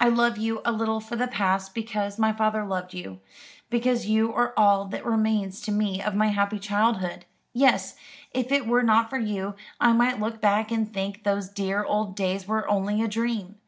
"I 0.00 0.08
love 0.08 0.38
you 0.38 0.60
a 0.64 0.72
little 0.72 0.98
for 0.98 1.14
the 1.14 1.28
past, 1.28 1.72
because 1.72 2.18
my 2.18 2.32
father 2.32 2.64
loved 2.64 2.94
you 2.94 3.20
because 3.70 4.06
you 4.08 4.34
are 4.34 4.52
all 4.56 4.86
that 4.86 5.06
remains 5.06 5.60
to 5.60 5.70
me 5.70 6.02
of 6.02 6.16
my 6.16 6.30
happy 6.30 6.58
childhood. 6.58 7.26
Yes, 7.52 7.94
if 8.32 8.50
it 8.50 8.66
were 8.66 8.82
not 8.82 9.08
for 9.08 9.18
you, 9.18 9.54
I 9.80 9.92
might 9.92 10.18
look 10.18 10.40
back 10.40 10.72
and 10.72 10.92
think 10.92 11.22
those 11.22 11.48
dear 11.48 11.84
old 11.84 12.16
days 12.16 12.48
were 12.48 12.68
only 12.68 13.02
a 13.02 13.06
dream. 13.06 13.54